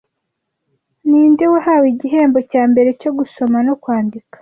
Ninde 1.07 1.45
wahawe 1.53 1.85
igihembo 1.93 2.39
cyambere 2.51 2.89
cyo 3.01 3.11
gusoma 3.17 3.57
no 3.67 3.73
kwandika' 3.81 4.37